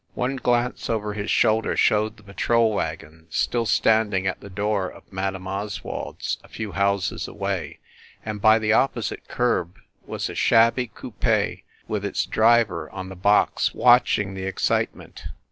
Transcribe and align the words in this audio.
One 0.15 0.37
glance 0.37 0.89
over 0.89 1.13
his 1.13 1.29
shoulder 1.29 1.77
showed 1.77 2.17
the 2.17 2.23
patrol 2.23 2.73
wagon 2.73 3.27
still 3.29 3.67
standing 3.67 4.25
at 4.25 4.39
the 4.41 4.49
door 4.49 4.89
of 4.89 5.13
Madame 5.13 5.45
Os 5.47 5.83
wald 5.83 6.17
s, 6.21 6.37
a 6.43 6.47
few 6.47 6.71
houses 6.71 7.27
away, 7.27 7.77
and, 8.25 8.41
by 8.41 8.57
the 8.57 8.73
opposite 8.73 9.27
curb 9.27 9.77
was 10.07 10.27
a 10.27 10.33
shabby 10.33 10.87
coupe, 10.91 11.61
with 11.87 12.03
its 12.03 12.25
driver 12.25 12.89
on 12.89 13.09
the 13.09 13.15
box 13.15 13.75
watching 13.75 14.33
the 14.33 14.45
excitement. 14.45 15.25